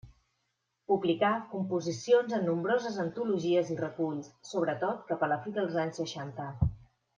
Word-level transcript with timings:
Publicà 0.91 1.29
composicions 1.51 2.33
en 2.37 2.47
nombroses 2.47 2.97
antologies 3.05 3.69
i 3.75 3.77
reculls, 3.83 4.33
sobretot 4.55 5.05
cap 5.13 5.27
a 5.29 5.31
la 5.35 5.39
fi 5.45 5.55
dels 5.61 5.79
anys 5.87 6.03
seixanta. 6.05 6.53